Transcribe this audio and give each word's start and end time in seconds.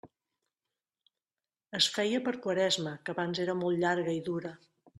Es 1.79 1.89
feia 1.97 2.23
per 2.29 2.35
Quaresma, 2.45 2.97
que 3.03 3.15
abans 3.17 3.43
era 3.47 3.57
molt 3.61 3.85
llarga 3.87 4.19
i 4.21 4.27
dura. 4.31 4.57